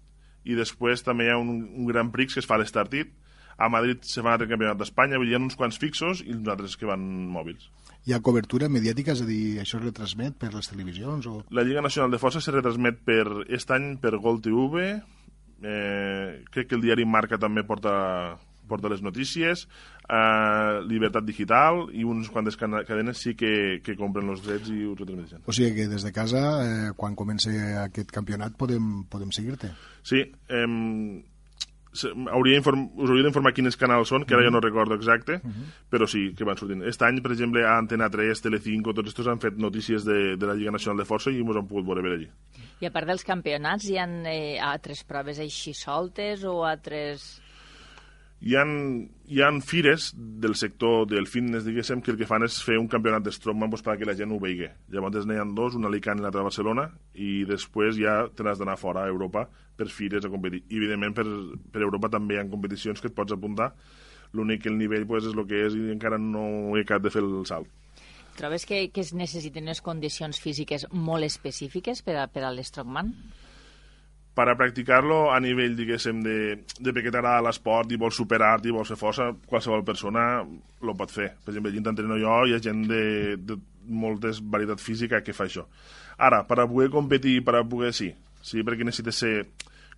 i 0.44 0.56
després 0.58 1.04
també 1.06 1.26
hi 1.26 1.32
ha 1.32 1.38
un, 1.38 1.50
un 1.76 1.86
Gran 1.90 2.12
Prix 2.14 2.34
que 2.34 2.42
es 2.42 2.48
fa 2.48 2.56
a 2.56 2.62
l'Estartit, 2.62 3.12
a 3.58 3.68
Madrid 3.68 4.04
se 4.06 4.22
fa 4.22 4.36
altre 4.36 4.46
campionat 4.50 4.78
d'Espanya, 4.78 5.18
hi 5.18 5.34
ha 5.34 5.42
uns 5.42 5.58
quants 5.58 5.78
fixos 5.82 6.22
i 6.22 6.32
uns 6.34 6.48
altres 6.50 6.76
que 6.78 6.86
van 6.86 7.02
mòbils. 7.34 7.68
Hi 8.06 8.14
ha 8.14 8.22
cobertura 8.24 8.70
mediàtica, 8.70 9.12
és 9.16 9.22
a 9.24 9.28
dir, 9.28 9.58
això 9.62 9.80
es 9.80 9.84
retransmet 9.84 10.38
per 10.38 10.52
les 10.54 10.70
televisions? 10.70 11.26
O... 11.26 11.42
La 11.50 11.64
Lliga 11.66 11.82
Nacional 11.82 12.14
de 12.14 12.20
Força 12.22 12.40
se 12.40 12.54
retransmet 12.54 13.02
per, 13.06 13.24
aquest 13.42 13.74
any 13.74 13.96
per 14.02 14.14
Gol 14.22 14.38
TV, 14.44 14.84
eh, 15.62 16.44
crec 16.54 16.70
que 16.70 16.78
el 16.78 16.86
diari 16.86 17.06
Marca 17.06 17.38
també 17.42 17.66
porta 17.66 17.92
porta 18.68 18.90
les 18.92 19.02
notícies, 19.04 19.66
eh, 20.04 20.80
Libertat 20.88 21.26
Digital 21.26 21.86
i 21.92 22.04
uns 22.04 22.30
quantes 22.32 22.58
cadenes 22.58 23.18
sí 23.24 23.34
que, 23.38 23.80
que 23.84 23.96
compren 23.96 24.28
els 24.28 24.44
drets 24.44 24.70
i 24.74 24.84
ho 24.84 24.94
retransmeten. 24.94 25.46
O 25.46 25.56
sigui 25.56 25.74
que 25.76 25.88
des 25.90 26.06
de 26.06 26.12
casa, 26.12 26.44
eh, 26.64 26.92
quan 26.96 27.16
comenci 27.18 27.56
aquest 27.84 28.14
campionat, 28.14 28.56
podem, 28.60 29.04
podem 29.10 29.32
seguir-te? 29.34 29.72
Sí, 30.06 30.22
eh, 30.48 30.66
hauria 32.30 32.60
us 32.60 32.74
hauria 33.08 33.24
d'informar 33.26 33.52
quins 33.56 33.78
canals 33.80 34.12
són, 34.12 34.24
que 34.26 34.36
ara 34.36 34.44
jo 34.46 34.52
no 34.52 34.60
recordo 34.60 34.94
exacte, 34.94 35.40
uh 35.42 35.50
-huh. 35.50 35.66
però 35.90 36.06
sí 36.06 36.34
que 36.36 36.44
van 36.44 36.56
sortint. 36.56 36.82
Aquest 36.82 37.02
any, 37.02 37.20
per 37.22 37.32
exemple, 37.32 37.64
a 37.64 37.78
Antena 37.78 38.08
3, 38.10 38.40
Telecinco, 38.40 38.94
tots 38.94 39.08
estos 39.08 39.26
han 39.26 39.40
fet 39.40 39.56
notícies 39.56 40.04
de, 40.04 40.36
de 40.36 40.46
la 40.46 40.54
Lliga 40.54 40.70
Nacional 40.70 40.98
de 40.98 41.08
Força 41.08 41.30
i 41.30 41.40
ens 41.40 41.56
han 41.56 41.66
pogut 41.66 41.86
veure 41.86 42.14
allí. 42.14 42.28
I 42.80 42.86
a 42.86 42.90
part 42.90 43.06
dels 43.06 43.24
campionats, 43.24 43.88
hi 43.88 43.98
ha 43.98 44.06
eh, 44.26 44.58
altres 44.60 45.04
proves 45.04 45.38
així 45.38 45.74
soltes 45.74 46.44
o 46.44 46.64
altres 46.64 47.42
hi 48.40 48.54
ha, 48.54 48.64
hi 49.26 49.40
ha 49.42 49.48
fires 49.66 50.12
del 50.16 50.54
sector 50.54 51.06
del 51.10 51.26
fitness, 51.26 51.64
diguéssim, 51.66 52.02
que 52.02 52.12
el 52.12 52.18
que 52.20 52.28
fan 52.28 52.46
és 52.46 52.58
fer 52.62 52.78
un 52.78 52.86
campionat 52.90 53.24
de 53.26 53.32
strongman 53.34 53.70
doncs, 53.72 53.82
perquè 53.86 54.06
la 54.06 54.14
gent 54.18 54.30
ho 54.34 54.38
vegi. 54.42 54.68
Llavors 54.94 55.26
n'hi 55.26 55.38
ha 55.40 55.46
dos, 55.56 55.74
un 55.74 55.88
a 55.88 55.90
Alicant 55.90 56.20
i 56.20 56.24
l'altre 56.24 56.44
a 56.44 56.46
Barcelona, 56.46 56.88
i 57.14 57.42
després 57.48 57.98
ja 57.98 58.20
te 58.30 58.46
n'has 58.46 58.60
d'anar 58.60 58.78
fora 58.78 59.02
a 59.02 59.10
Europa 59.10 59.48
per 59.78 59.88
fires 59.90 60.24
a 60.24 60.30
competir. 60.30 60.62
I, 60.68 60.78
evidentment, 60.78 61.16
per, 61.18 61.26
per 61.72 61.82
Europa 61.82 62.12
també 62.14 62.36
hi 62.36 62.42
ha 62.42 62.46
competicions 62.50 63.02
que 63.02 63.10
et 63.10 63.16
pots 63.16 63.34
apuntar, 63.34 63.72
l'únic 64.32 64.62
que 64.62 64.70
el 64.70 64.78
nivell 64.78 65.06
pues, 65.08 65.26
és 65.26 65.34
el 65.34 65.46
que 65.48 65.64
és 65.66 65.74
i 65.74 65.88
encara 65.94 66.18
no 66.20 66.76
he 66.76 66.84
acabat 66.84 67.08
de 67.08 67.14
fer 67.14 67.24
el 67.24 67.42
salt. 67.48 67.70
Trobes 68.38 68.68
que, 68.70 68.84
que 68.94 69.02
es 69.02 69.10
necessiten 69.18 69.66
unes 69.66 69.82
condicions 69.82 70.38
físiques 70.38 70.86
molt 70.94 71.26
específiques 71.26 72.04
per 72.06 72.14
a, 72.22 72.28
per 72.30 72.44
a 72.46 72.52
l'estrongman? 72.54 73.10
Per 74.38 74.46
a 74.52 74.54
practicar-lo 74.54 75.32
a 75.34 75.40
nivell, 75.42 75.74
diguéssim, 75.74 76.20
de, 76.22 76.36
de 76.78 76.92
que 76.94 77.10
t'agrada 77.10 77.42
l'esport 77.42 77.90
i 77.90 77.98
vols 77.98 78.20
superar-te 78.20 78.70
i 78.70 78.74
vols 78.74 78.92
fer 78.92 78.98
força, 79.00 79.32
qualsevol 79.50 79.82
persona 79.86 80.28
lo 80.86 80.94
pot 80.94 81.10
fer. 81.10 81.32
Per 81.42 81.50
exemple, 81.50 81.72
gent 81.74 81.90
entreno 81.90 82.18
jo 82.22 82.36
i 82.46 82.52
hi 82.52 82.54
ha 82.54 82.60
gent 82.62 82.84
de, 82.86 83.00
de 83.42 83.56
moltes 83.88 84.38
varietat 84.38 84.84
física 84.84 85.24
que 85.26 85.34
fa 85.34 85.48
això. 85.48 85.64
Ara, 86.22 86.44
per 86.46 86.60
a 86.62 86.68
poder 86.70 86.92
competir, 86.94 87.40
per 87.42 87.56
a 87.58 87.64
poder... 87.66 87.90
Sí, 87.98 88.12
sí 88.42 88.62
perquè 88.62 88.86
necessites 88.86 89.18
ser... 89.24 89.34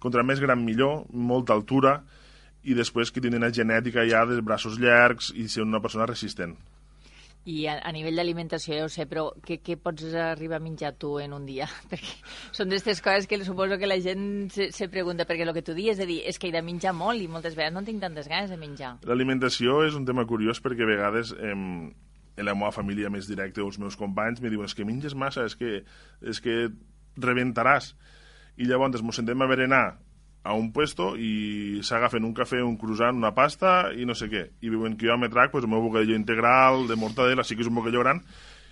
Contra 0.00 0.24
més 0.24 0.40
gran 0.40 0.62
millor, 0.64 1.02
molta 1.12 1.52
altura, 1.52 1.98
i 2.64 2.72
després 2.72 3.12
que 3.12 3.20
tenen 3.20 3.42
una 3.42 3.52
genètica 3.52 4.06
ja 4.08 4.22
dels 4.24 4.40
braços 4.40 4.80
llargs 4.80 5.28
i 5.36 5.44
ser 5.52 5.66
una 5.66 5.82
persona 5.84 6.08
resistent. 6.08 6.56
I 7.48 7.64
a, 7.72 7.78
a 7.88 7.92
nivell 7.96 8.18
d'alimentació 8.20 8.76
ja 8.76 8.84
ho 8.84 8.90
sé, 8.92 9.06
però 9.08 9.30
què, 9.46 9.60
què 9.64 9.78
pots 9.80 10.12
arribar 10.12 10.58
a 10.58 10.64
menjar 10.64 10.92
tu 11.00 11.14
en 11.22 11.32
un 11.32 11.46
dia? 11.48 11.68
Perquè 11.90 12.18
són 12.56 12.68
d'aquestes 12.68 13.00
coses 13.04 13.28
que 13.30 13.38
suposo 13.44 13.78
que 13.80 13.88
la 13.88 13.96
gent 14.04 14.50
se, 14.52 14.68
se 14.76 14.90
pregunta, 14.92 15.24
perquè 15.24 15.46
el 15.46 15.54
que 15.56 15.64
tu 15.64 15.74
dius 15.76 15.96
és 15.96 16.10
dir, 16.10 16.20
és 16.28 16.38
que 16.38 16.50
he 16.50 16.54
de 16.54 16.62
menjar 16.62 16.92
molt 16.96 17.22
i 17.22 17.30
moltes 17.32 17.56
vegades 17.56 17.76
no 17.78 17.84
tinc 17.86 18.04
tantes 18.04 18.28
ganes 18.28 18.52
de 18.52 18.60
menjar. 18.60 18.98
L'alimentació 19.08 19.80
és 19.86 19.96
un 19.96 20.04
tema 20.04 20.26
curiós 20.28 20.60
perquè 20.60 20.84
a 20.84 20.90
vegades 20.90 21.32
em, 21.40 21.64
en 22.36 22.48
la 22.48 22.56
meva 22.58 22.74
família 22.76 23.10
més 23.12 23.30
directa 23.30 23.64
o 23.64 23.70
els 23.70 23.80
meus 23.80 23.96
companys 23.96 24.44
me 24.44 24.52
diuen 24.52 24.68
és 24.68 24.76
que 24.76 24.84
menges 24.88 25.16
massa, 25.16 25.48
és 25.48 25.56
que, 25.56 25.80
és 26.20 26.44
que 26.44 26.60
rebentaràs. 27.20 27.94
I 28.60 28.68
llavors 28.68 29.00
ens 29.00 29.16
sentem 29.16 29.40
a 29.40 29.48
berenar 29.48 29.84
a 30.42 30.54
un 30.56 30.70
puesto 30.72 31.12
i 31.20 31.80
s'agafen 31.84 32.24
un 32.24 32.32
cafè, 32.36 32.62
un 32.64 32.78
croissant, 32.80 33.16
una 33.16 33.34
pasta 33.36 33.90
i 33.92 34.06
no 34.08 34.16
sé 34.16 34.30
què. 34.32 34.46
I 34.64 34.72
veuen 34.72 34.96
que 34.96 35.08
jo 35.10 35.16
me 35.20 35.28
trac 35.28 35.52
pues, 35.52 35.64
el 35.64 35.70
meu 35.72 35.82
bocadillo 35.84 36.16
integral 36.16 36.86
de 36.88 36.96
mortadela, 36.96 37.44
sí 37.44 37.56
que 37.56 37.66
és 37.66 37.70
un 37.70 37.76
bocadillo 37.76 38.04
gran, 38.04 38.22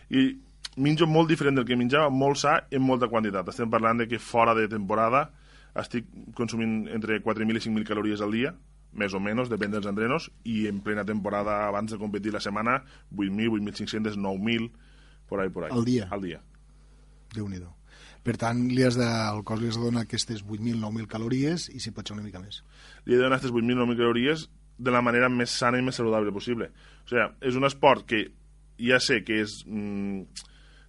i 0.09 0.31
menjo 0.79 1.09
molt 1.11 1.29
diferent 1.29 1.59
del 1.59 1.67
que 1.69 1.77
menjava, 1.77 2.09
molt 2.11 2.41
sa 2.41 2.57
en 2.71 2.83
molta 2.83 3.11
quantitat. 3.13 3.51
Estem 3.53 3.71
parlant 3.71 4.01
de 4.01 4.09
que 4.09 4.23
fora 4.23 4.55
de 4.57 4.69
temporada 4.71 5.29
estic 5.79 6.09
consumint 6.35 6.89
entre 6.91 7.21
4.000 7.23 7.61
i 7.61 7.65
5.000 7.69 7.87
calories 7.87 8.25
al 8.25 8.33
dia, 8.35 8.55
més 8.99 9.15
o 9.15 9.21
menys, 9.21 9.51
depèn 9.53 9.75
dels 9.75 9.87
entrenos, 9.87 10.31
i 10.49 10.67
en 10.71 10.81
plena 10.83 11.05
temporada, 11.07 11.61
abans 11.69 11.93
de 11.93 12.01
competir 12.01 12.33
la 12.35 12.41
setmana, 12.43 12.81
8.000, 13.15 13.61
8.500, 13.61 14.17
9.000, 14.17 14.71
por 15.29 15.43
ahí, 15.43 15.51
por 15.51 15.67
ahí. 15.67 15.75
Al 15.77 15.85
dia? 15.85 16.09
Al 16.11 16.25
dia. 16.25 16.41
déu 17.35 17.49
nhi 17.49 17.61
Per 18.27 18.35
tant, 18.41 18.65
li 18.73 18.85
has 18.85 18.99
de, 18.99 19.07
el 19.07 19.45
cos 19.47 19.61
li 19.61 19.71
has 19.71 19.79
de 19.79 19.85
donar 19.85 20.05
aquestes 20.05 20.43
8.000, 20.45 20.81
9.000 20.83 21.11
calories 21.11 21.69
i 21.73 21.81
si 21.81 21.93
pot 21.95 22.09
ser 22.09 22.17
una 22.17 22.27
mica 22.27 22.43
més. 22.43 22.63
Li 23.07 23.15
he 23.15 23.19
de 23.19 23.25
donar 23.25 23.39
aquestes 23.39 23.55
8.000, 23.55 23.79
9.000 23.79 24.01
calories 24.01 24.49
de 24.79 24.95
la 24.95 25.03
manera 25.03 25.31
més 25.33 25.55
sana 25.55 25.79
i 25.79 25.85
més 25.85 25.99
saludable 25.99 26.35
possible. 26.35 26.71
O 27.05 27.11
sigui, 27.11 27.27
és 27.51 27.59
un 27.59 27.67
esport 27.69 28.07
que 28.09 28.25
ja 28.79 29.01
sé 29.03 29.23
que 29.27 29.41
és, 29.43 29.61
mmm, 29.67 30.23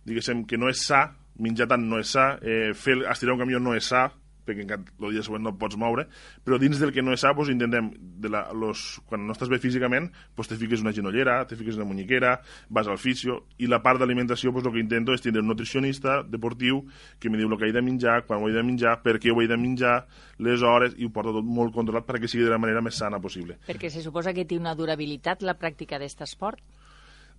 diguéssim, 0.09 0.45
que 0.49 0.59
no 0.61 0.69
és 0.69 0.83
sa, 0.85 1.07
menjar 1.39 1.69
tant 1.71 1.85
no 1.89 1.99
és 2.01 2.11
sa, 2.17 2.31
eh, 2.41 2.71
fer, 2.75 2.99
estirar 3.09 3.35
un 3.37 3.43
camió 3.45 3.61
no 3.63 3.75
és 3.77 3.87
sa, 3.89 4.09
perquè 4.49 4.65
el 4.79 5.13
dia 5.13 5.23
següent 5.25 5.45
no 5.45 5.53
pots 5.61 5.77
moure, 5.79 6.07
però 6.45 6.59
dins 6.61 6.79
del 6.81 6.93
que 6.95 7.03
no 7.05 7.13
és 7.13 7.21
sa, 7.23 7.35
pues, 7.37 7.51
intentem, 7.53 7.91
de 8.19 8.31
la, 8.33 8.47
los, 8.53 8.99
quan 9.09 9.25
no 9.27 9.35
estàs 9.35 9.51
bé 9.51 9.59
físicament, 9.61 10.09
pues, 10.35 10.49
te 10.49 10.57
fiques 10.59 10.81
una 10.85 10.93
genollera, 10.95 11.39
te 11.47 11.57
fiques 11.59 11.77
una 11.77 11.87
muñequera, 11.87 12.39
vas 12.69 12.89
al 12.89 12.97
fisio, 12.97 13.43
i 13.57 13.69
la 13.69 13.81
part 13.85 14.01
d'alimentació, 14.01 14.53
pues, 14.55 14.65
el 14.65 14.75
que 14.75 14.83
intento 14.83 15.13
és 15.13 15.23
tindre 15.23 15.43
un 15.43 15.51
nutricionista 15.51 16.19
deportiu 16.23 16.83
que 17.19 17.29
me 17.29 17.37
diu 17.37 17.51
el 17.51 17.57
que 17.59 17.69
he 17.69 17.75
de 17.75 17.85
menjar, 17.85 18.23
quan 18.25 18.43
ho 18.43 18.49
he 18.49 18.55
de 18.55 18.65
menjar, 18.65 18.99
per 19.05 19.19
què 19.21 19.33
ho 19.33 19.41
he 19.43 19.47
de 19.49 19.57
menjar, 19.59 20.01
les 20.39 20.63
hores, 20.63 20.95
i 20.97 21.05
ho 21.05 21.13
porto 21.13 21.35
tot 21.35 21.45
molt 21.45 21.75
controlat 21.75 22.07
perquè 22.07 22.29
sigui 22.29 22.47
de 22.47 22.53
la 22.53 22.61
manera 22.61 22.81
més 22.81 22.97
sana 22.97 23.21
possible. 23.21 23.59
Perquè 23.67 23.91
se 23.93 24.03
suposa 24.05 24.33
que 24.33 24.47
té 24.47 24.57
una 24.57 24.75
durabilitat 24.75 25.43
la 25.45 25.57
pràctica 25.59 25.99
d'aquest 25.99 26.25
esport? 26.27 26.61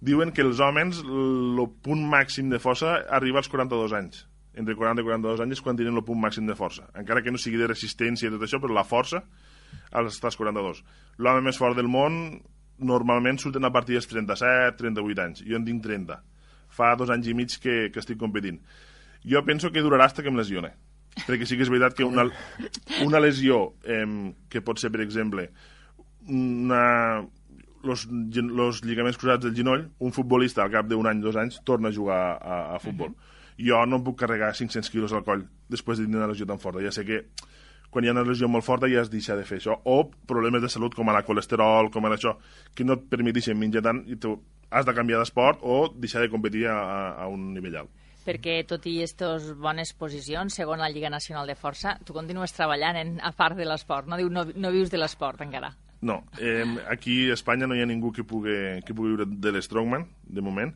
Diuen 0.01 0.33
que 0.33 0.41
els 0.41 0.61
homes, 0.65 1.03
el 1.05 1.61
punt 1.85 2.07
màxim 2.09 2.49
de 2.49 2.61
força 2.63 3.03
arriba 3.13 3.43
als 3.43 3.51
42 3.53 3.93
anys 3.97 4.30
entre 4.55 4.75
40 4.75 5.03
i 5.03 5.07
42 5.07 5.43
anys 5.45 5.59
és 5.59 5.63
quan 5.63 5.79
tenen 5.79 5.97
el 5.97 6.05
punt 6.07 6.19
màxim 6.21 6.47
de 6.49 6.57
força. 6.59 6.89
Encara 6.99 7.23
que 7.23 7.31
no 7.31 7.39
sigui 7.39 7.61
de 7.61 7.69
resistència 7.71 8.29
i 8.29 8.35
tot 8.35 8.43
això, 8.47 8.59
però 8.63 8.75
la 8.75 8.87
força 8.87 9.23
als 9.95 10.17
estàs 10.17 10.37
42. 10.39 10.83
L'home 11.23 11.47
més 11.47 11.59
fort 11.61 11.79
del 11.79 11.91
món 11.91 12.41
normalment 12.81 13.39
surten 13.39 13.67
a 13.67 13.73
partir 13.73 13.99
dels 13.99 14.09
37, 14.11 14.77
38 14.81 15.25
anys. 15.27 15.43
Jo 15.47 15.59
en 15.61 15.67
tinc 15.69 15.83
30. 15.85 16.19
Fa 16.75 16.95
dos 16.99 17.11
anys 17.15 17.31
i 17.31 17.35
mig 17.37 17.57
que, 17.63 17.91
que 17.95 18.03
estic 18.03 18.19
competint. 18.19 18.61
Jo 19.27 19.45
penso 19.47 19.71
que 19.71 19.85
durarà 19.85 20.09
fins 20.11 20.25
que 20.25 20.33
em 20.33 20.39
lesione. 20.39 20.73
Perquè 21.27 21.47
sí 21.47 21.59
que 21.59 21.67
és 21.67 21.71
veritat 21.71 21.97
que 21.99 22.07
una, 22.07 22.25
una 23.05 23.21
lesió, 23.21 23.75
eh, 23.85 24.07
que 24.49 24.63
pot 24.65 24.79
ser, 24.81 24.91
per 24.95 25.03
exemple, 25.05 25.49
una, 26.31 26.85
los, 27.85 28.07
los 28.07 28.83
lligaments 28.87 29.19
cruzats 29.19 29.45
del 29.45 29.55
ginoll, 29.55 29.89
un 29.99 30.15
futbolista 30.15 30.63
al 30.65 30.73
cap 30.73 30.89
d'un 30.89 31.11
any, 31.11 31.21
dos 31.21 31.37
anys, 31.39 31.59
torna 31.67 31.91
a 31.91 31.95
jugar 31.95 32.23
a, 32.39 32.63
a 32.77 32.81
futbol. 32.83 33.13
Uh 33.13 33.19
-huh 33.19 33.30
jo 33.61 33.81
no 33.87 34.01
em 34.01 34.05
puc 34.05 34.19
carregar 34.23 34.53
500 34.57 34.91
quilos 34.93 35.13
al 35.13 35.25
coll 35.27 35.47
després 35.69 35.99
de 35.99 36.07
tenir 36.07 36.21
una 36.21 36.31
lesió 36.31 36.47
tan 36.49 36.61
forta. 36.63 36.83
Ja 36.85 36.93
sé 36.95 37.05
que 37.05 37.25
quan 37.91 38.05
hi 38.05 38.11
ha 38.11 38.15
una 38.15 38.25
lesió 38.27 38.49
molt 38.49 38.65
forta 38.65 38.89
ja 38.91 39.03
es 39.03 39.11
deixa 39.11 39.37
de 39.37 39.45
fer 39.45 39.59
això. 39.61 39.81
O 39.85 40.11
problemes 40.27 40.63
de 40.63 40.71
salut 40.73 40.95
com 40.95 41.11
la 41.11 41.25
colesterol, 41.27 41.91
com 41.91 42.07
això, 42.11 42.37
que 42.75 42.85
no 42.85 42.99
et 42.99 43.09
permeteixen 43.11 43.59
menjar 43.59 43.83
tant 43.83 44.05
i 44.07 44.17
tu 44.17 44.37
has 44.71 44.87
de 44.87 44.95
canviar 44.95 45.19
d'esport 45.19 45.61
o 45.63 45.89
deixar 45.97 46.23
de 46.23 46.31
competir 46.31 46.69
a, 46.71 46.79
a 47.19 47.27
un 47.29 47.53
nivell 47.55 47.83
alt 47.83 47.99
perquè 48.21 48.61
tot 48.69 48.85
i 48.87 48.99
aquestes 49.01 49.47
bones 49.59 49.95
posicions, 49.99 50.55
segons 50.55 50.79
la 50.79 50.91
Lliga 50.93 51.09
Nacional 51.11 51.49
de 51.49 51.57
Força, 51.59 51.97
tu 52.05 52.15
continues 52.15 52.53
treballant 52.55 52.99
en, 53.01 53.15
a 53.25 53.33
part 53.37 53.57
de 53.59 53.65
l'esport, 53.67 54.07
no, 54.07 54.19
Diu, 54.21 54.29
no, 54.31 54.45
no 54.45 54.73
vius 54.75 54.93
de 54.93 55.01
l'esport 55.01 55.41
encara. 55.41 55.73
No, 56.07 56.23
eh, 56.39 56.65
aquí 56.89 57.31
a 57.31 57.37
Espanya 57.37 57.67
no 57.67 57.77
hi 57.77 57.83
ha 57.83 57.89
ningú 57.89 58.13
que 58.13 58.25
pugui, 58.25 58.81
que 58.87 58.95
pugui 58.95 59.15
viure 59.15 59.27
de 59.29 59.53
l'Strongman, 59.53 60.07
de 60.23 60.45
moment, 60.45 60.73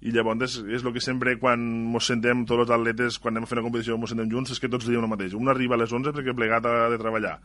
i 0.00 0.12
llavors 0.14 0.58
és, 0.60 0.84
el 0.84 0.92
que 0.94 1.02
sempre 1.02 1.34
quan 1.42 1.62
ens 1.90 2.10
sentem 2.10 2.44
tots 2.46 2.66
els 2.66 2.74
atletes, 2.74 3.18
quan 3.18 3.34
anem 3.34 3.46
a 3.46 3.50
fer 3.50 3.58
una 3.58 3.64
competició 3.66 3.96
ens 3.98 4.12
sentem 4.14 4.28
junts, 4.30 4.52
és 4.54 4.62
que 4.62 4.70
tots 4.70 4.86
diem 4.86 5.02
el 5.02 5.10
mateix. 5.10 5.34
Un 5.34 5.50
arriba 5.50 5.74
a 5.74 5.80
les 5.82 5.94
11 5.94 6.14
perquè 6.14 6.34
plegat 6.36 6.68
ha 6.70 6.76
de 6.92 7.00
treballar. 7.00 7.38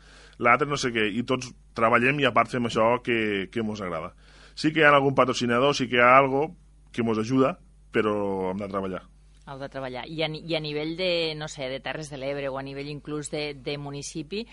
L'altre 0.43 0.69
no 0.69 0.77
sé 0.77 0.93
què, 0.93 1.07
i 1.09 1.23
tots 1.29 1.49
treballem 1.77 2.21
i 2.21 2.29
a 2.29 2.33
part 2.35 2.53
fem 2.53 2.69
això 2.69 2.91
que, 3.05 3.49
que 3.53 3.65
ens 3.65 3.81
agrada. 3.81 4.13
Sí 4.53 4.69
que 4.69 4.83
hi 4.83 4.85
ha 4.85 4.93
algun 4.93 5.17
patrocinador, 5.17 5.73
sí 5.73 5.89
que 5.89 5.97
hi 5.97 6.05
ha 6.05 6.13
algo 6.17 6.51
que 6.93 7.01
ens 7.01 7.25
ajuda, 7.25 7.57
però 7.93 8.51
hem 8.51 8.61
de 8.61 8.69
treballar 8.69 9.01
heu 9.47 9.59
de 9.59 9.69
treballar. 9.69 10.05
I 10.07 10.23
a, 10.23 10.29
I 10.31 10.55
a 10.55 10.61
nivell 10.63 10.95
de, 10.97 11.33
no 11.35 11.49
sé, 11.51 11.67
de 11.71 11.79
Terres 11.83 12.09
de 12.11 12.17
l'Ebre 12.19 12.49
o 12.49 12.57
a 12.57 12.63
nivell 12.63 12.89
inclús 12.91 13.29
de, 13.31 13.53
de 13.53 13.77
municipi, 13.77 14.43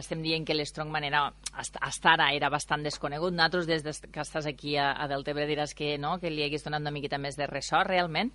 estem 0.00 0.22
dient 0.24 0.46
que 0.48 0.56
l'Strongman 0.56 1.04
era, 1.04 1.26
hasta, 1.52 2.14
ara 2.14 2.30
era 2.36 2.50
bastant 2.52 2.84
desconegut. 2.84 3.36
Nosaltres, 3.36 3.68
des 3.68 3.84
de 3.84 4.12
que 4.12 4.24
estàs 4.24 4.48
aquí 4.48 4.76
a, 4.76 4.92
a 4.96 5.08
Deltebre, 5.10 5.48
diràs 5.48 5.74
que, 5.76 5.96
no, 6.00 6.16
que 6.22 6.32
li 6.32 6.46
hagués 6.46 6.64
donat 6.64 6.84
una 6.84 6.94
miqueta 6.94 7.20
més 7.20 7.36
de 7.36 7.48
ressò, 7.50 7.84
realment. 7.84 8.32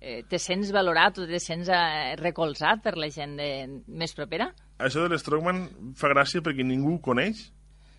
Eh, 0.00 0.22
te 0.28 0.38
sents 0.38 0.70
valorat 0.76 1.18
o 1.18 1.26
te 1.26 1.40
sents 1.40 1.70
eh, 1.72 2.14
recolzat 2.20 2.84
per 2.84 2.94
la 3.00 3.08
gent 3.10 3.36
de, 3.40 3.50
més 3.88 4.12
propera? 4.14 4.50
Això 4.78 5.02
de 5.02 5.14
l'Strongman 5.14 5.66
fa 5.96 6.12
gràcia 6.12 6.44
perquè 6.44 6.66
ningú 6.66 6.98
ho 6.98 7.02
coneix 7.02 7.46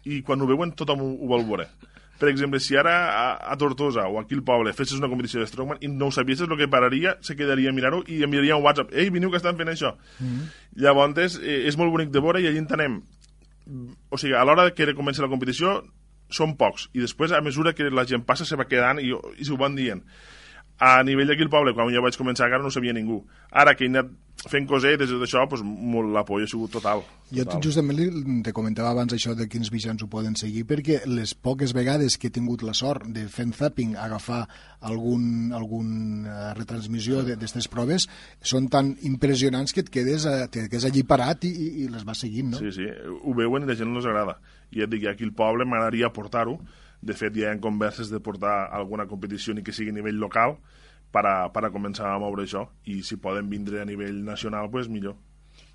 i 0.07 0.21
quan 0.23 0.39
ho 0.39 0.47
veuen 0.47 0.75
tothom 0.77 1.01
ho, 1.03 1.13
ho 1.17 1.31
vol 1.33 1.47
veure 1.49 1.65
per 2.19 2.29
exemple, 2.29 2.59
si 2.59 2.75
ara 2.77 2.95
a, 3.09 3.25
a 3.51 3.57
Tortosa 3.57 4.07
o 4.07 4.19
aquí 4.19 4.35
al 4.35 4.43
poble 4.43 4.73
fessis 4.73 4.97
una 4.97 5.09
competició 5.11 5.41
de 5.41 5.47
Strongman 5.47 5.81
i 5.81 5.89
no 5.91 6.09
ho 6.09 6.15
sabies, 6.15 6.41
el 6.41 6.57
que 6.57 6.67
pararia, 6.67 7.17
se 7.21 7.35
quedaria 7.35 7.69
a 7.69 7.75
mirar-ho 7.75 8.03
i 8.07 8.23
enviaria 8.25 8.57
un 8.57 8.65
WhatsApp. 8.65 8.93
Ei, 8.93 9.11
veniu 9.13 9.31
que 9.31 9.37
estan 9.41 9.57
fent 9.57 9.69
això. 9.69 9.95
Mm 10.19 10.27
-hmm. 10.27 10.49
Llavors, 10.81 11.39
eh, 11.41 11.67
és 11.67 11.77
molt 11.77 11.91
bonic 11.91 12.09
de 12.09 12.19
veure 12.19 12.41
i 12.41 12.47
allà 12.47 12.57
entenem. 12.57 13.01
O 14.09 14.17
sigui, 14.17 14.33
a 14.33 14.43
l'hora 14.45 14.71
que 14.71 14.93
comença 14.95 15.21
la 15.21 15.29
competició 15.29 15.83
són 16.29 16.57
pocs 16.57 16.89
i 16.93 16.99
després, 16.99 17.31
a 17.31 17.41
mesura 17.41 17.73
que 17.73 17.89
la 17.89 18.05
gent 18.05 18.25
passa, 18.25 18.45
se 18.45 18.55
va 18.55 18.67
quedant 18.67 18.99
i, 18.99 19.13
i 19.37 19.45
s'ho 19.45 19.57
van 19.57 19.75
dient 19.75 20.03
a 20.77 21.01
nivell 21.03 21.31
d'aquí 21.31 21.45
al 21.45 21.53
poble, 21.53 21.73
quan 21.73 21.89
jo 21.93 22.05
vaig 22.05 22.17
començar 22.19 22.47
encara 22.47 22.63
no 22.63 22.73
sabia 22.73 22.93
ningú. 22.93 23.23
Ara 23.51 23.73
que 23.75 23.85
he 23.85 23.91
anat 23.91 24.11
fent 24.45 24.67
cosetes 24.69 25.09
i 25.09 25.17
d'això, 25.17 25.47
doncs, 25.49 25.63
l'apoyo 26.13 26.45
ha 26.45 26.49
sigut 26.49 26.71
total. 26.77 27.01
Jo 27.31 27.43
total. 27.43 27.61
justament 27.65 27.97
li, 27.97 28.05
te 28.45 28.53
comentava 28.55 28.91
abans 28.93 29.15
això 29.15 29.33
de 29.35 29.47
quins 29.49 29.71
mitjans 29.73 30.03
ho 30.03 30.07
poden 30.11 30.37
seguir, 30.37 30.63
perquè 30.69 30.99
les 31.09 31.33
poques 31.33 31.73
vegades 31.73 32.19
que 32.21 32.29
he 32.29 32.35
tingut 32.35 32.61
la 32.63 32.75
sort 32.77 33.07
de 33.15 33.25
fent 33.33 33.55
zapping 33.57 33.95
agafar 33.97 34.43
algun, 34.85 35.51
algun 35.57 35.89
uh, 36.29 36.53
retransmissió 36.57 37.23
d'aquestes 37.25 37.67
proves 37.73 38.05
són 38.45 38.69
tan 38.69 38.93
impressionants 39.09 39.73
que 39.73 39.81
et 39.81 39.89
quedes, 39.89 40.29
uh, 40.29 40.45
te 40.45 40.67
quedes 40.69 40.85
allí 40.85 41.03
parat 41.03 41.49
i, 41.49 41.51
i, 41.51 41.69
i 41.83 41.89
les 41.91 42.05
vas 42.05 42.21
seguint, 42.21 42.53
no? 42.53 42.61
Sí, 42.61 42.71
sí, 42.77 42.85
ho 43.17 43.35
veuen 43.37 43.65
i 43.65 43.71
la 43.71 43.79
gent 43.79 43.89
no 43.89 44.03
els 44.03 44.09
agrada. 44.09 44.37
I 44.71 44.85
et 44.85 44.93
dic, 44.93 45.09
aquí 45.09 45.25
al 45.25 45.33
poble 45.33 45.65
m'agradaria 45.65 46.13
portar-ho, 46.13 46.59
de 47.01 47.13
fet, 47.13 47.35
ja 47.37 47.51
hi 47.51 47.55
ha 47.55 47.61
converses 47.61 48.09
de 48.09 48.19
portar 48.23 48.67
alguna 48.73 49.07
competició 49.07 49.53
ni 49.53 49.63
que 49.63 49.75
sigui 49.75 49.93
a 49.93 49.97
nivell 49.97 50.19
local 50.19 50.57
per 51.11 51.25
a, 51.25 51.35
per 51.53 51.65
a 51.65 51.71
començar 51.71 52.11
a 52.11 52.19
moure 52.19 52.43
això 52.43 52.67
i 52.85 53.01
si 53.03 53.19
poden 53.21 53.49
vindre 53.49 53.81
a 53.81 53.87
nivell 53.87 54.23
nacional, 54.25 54.69
pues 54.71 54.89
millor. 54.89 55.15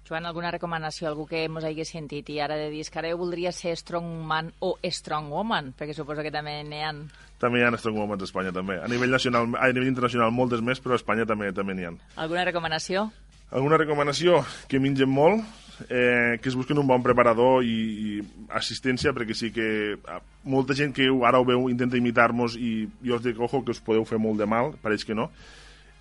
Joan, 0.03 0.27
alguna 0.27 0.51
recomanació, 0.51 1.07
algú 1.09 1.29
que 1.31 1.45
ens 1.47 1.65
hagi 1.65 1.85
sentit 1.87 2.29
i 2.35 2.41
ara 2.43 2.57
de 2.59 2.67
dir 2.73 2.83
que 2.91 2.99
ara 2.99 3.13
jo 3.13 3.21
voldria 3.21 3.53
ser 3.55 3.77
strongman 3.79 4.51
o 4.61 4.75
strongwoman, 4.83 5.73
perquè 5.79 5.95
suposo 5.95 6.25
que 6.27 6.33
també 6.35 6.59
n'hi 6.67 6.83
ha... 6.83 6.91
També 7.39 7.61
hi 7.61 7.65
ha 7.67 7.71
strongwoman 7.79 8.21
a 8.21 8.27
Espanya, 8.27 8.53
també. 8.53 8.81
A 8.83 8.89
nivell, 8.91 9.15
nacional, 9.15 9.47
a 9.55 9.71
nivell 9.71 9.89
internacional 9.89 10.35
moltes 10.35 10.61
més, 10.61 10.83
però 10.83 10.97
a 10.97 11.01
Espanya 11.01 11.27
també 11.27 11.53
també 11.55 11.79
n'hi 11.79 11.87
ha. 11.87 11.95
Alguna 12.25 12.45
recomanació? 12.45 13.07
Alguna 13.53 13.79
recomanació? 13.79 14.43
Que 14.69 14.83
mengen 14.83 15.11
molt, 15.11 15.47
eh, 15.89 16.39
que 16.43 16.49
es 16.49 16.57
busquen 16.57 16.79
un 16.79 16.87
bon 16.87 17.03
preparador 17.03 17.65
i, 17.65 17.73
i 17.73 18.47
assistència, 18.55 19.15
perquè 19.17 19.37
sí 19.37 19.51
que 19.55 19.69
eh, 19.97 20.21
molta 20.45 20.77
gent 20.79 20.95
que 20.97 21.09
ara 21.27 21.41
ho 21.41 21.49
veu 21.49 21.69
intenta 21.73 21.99
imitar-nos 21.99 22.57
i 22.57 22.87
jo 23.05 23.19
us 23.19 23.25
dic, 23.25 23.41
ojo, 23.41 23.63
que 23.65 23.75
us 23.75 23.83
podeu 23.83 24.07
fer 24.09 24.21
molt 24.23 24.41
de 24.41 24.49
mal, 24.49 24.75
pareix 24.83 25.07
que 25.09 25.17
no. 25.19 25.31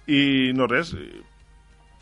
I 0.08 0.52
no 0.58 0.68
res, 0.70 0.94
eh, 0.98 1.22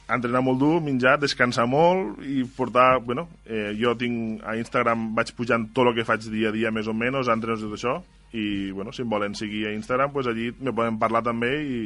entrenar 0.09 0.41
molt 0.45 0.59
dur, 0.61 0.77
menjar, 0.83 1.17
descansar 1.21 1.67
molt 1.69 2.23
i 2.25 2.43
portar, 2.57 2.99
bueno, 3.05 3.27
eh, 3.45 3.73
jo 3.79 3.93
tinc 3.97 4.43
a 4.43 4.55
Instagram, 4.57 5.11
vaig 5.17 5.33
pujant 5.37 5.69
tot 5.75 5.89
el 5.89 5.99
que 5.99 6.07
faig 6.07 6.25
dia 6.31 6.49
a 6.49 6.55
dia, 6.55 6.73
més 6.73 6.89
o 6.89 6.95
menys, 6.97 7.29
entrenos 7.29 7.61
i 7.61 7.69
tot 7.69 7.77
això, 7.77 7.99
i, 8.33 8.71
bueno, 8.71 8.93
si 8.93 9.03
em 9.05 9.09
volen 9.09 9.35
seguir 9.37 9.67
a 9.67 9.73
Instagram, 9.73 10.13
pues 10.13 10.27
allí 10.27 10.51
me 10.59 10.73
poden 10.73 10.99
parlar 11.01 11.23
també 11.25 11.53
i 11.61 11.79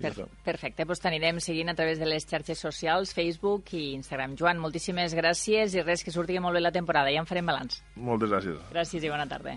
per, 0.00 0.12
perfecte, 0.44 0.84
doncs 0.84 1.02
t'anirem 1.04 1.40
seguint 1.40 1.72
a 1.72 1.76
través 1.78 2.00
de 2.02 2.08
les 2.08 2.26
xarxes 2.28 2.60
socials, 2.60 3.14
Facebook 3.16 3.72
i 3.74 3.92
Instagram. 3.96 4.36
Joan, 4.38 4.60
moltíssimes 4.62 5.16
gràcies 5.16 5.76
i 5.76 5.84
res, 5.84 6.04
que 6.04 6.14
surti 6.14 6.38
molt 6.40 6.58
bé 6.58 6.64
la 6.64 6.74
temporada, 6.74 7.12
ja 7.12 7.22
en 7.24 7.28
farem 7.28 7.48
balanç. 7.48 7.80
Moltes 7.96 8.34
gràcies. 8.34 8.66
Gràcies 8.74 9.06
i 9.06 9.12
bona 9.12 9.28
tarda. 9.30 9.56